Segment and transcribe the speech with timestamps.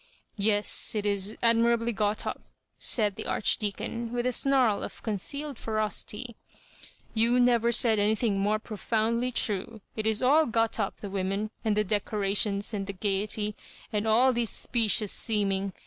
[0.49, 2.41] "Yes, it is admirably got up,"
[2.79, 6.35] said the Arch deacon, with a snarl of concealed ferocity.
[7.13, 9.79] You never said anything more profoundly true.
[9.95, 11.51] It is all got up, the women,.
[11.63, 13.53] and the decorations, and t'le gaiety,
[13.93, 15.71] and all this specious seeming.